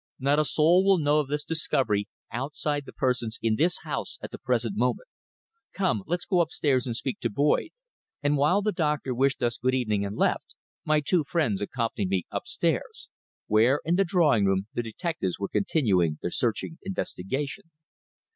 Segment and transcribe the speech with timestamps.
[0.19, 4.31] Not a soul will know of this discovery outside the persons in this house at
[4.31, 5.07] the present moment.
[5.73, 7.69] Come, let's go upstairs and speak to Boyd,"
[8.23, 12.25] and while the doctor wished us good evening and left, my two friends accompanied me
[12.31, 13.09] upstairs,
[13.45, 17.65] where in the drawing room the detectives were continuing their searching investigation.